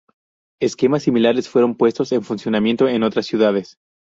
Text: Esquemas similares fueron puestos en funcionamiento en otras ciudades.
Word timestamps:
Esquemas 0.59 1.03
similares 1.03 1.47
fueron 1.47 1.75
puestos 1.77 2.11
en 2.11 2.23
funcionamiento 2.23 2.87
en 2.87 3.03
otras 3.03 3.27
ciudades. 3.27 3.77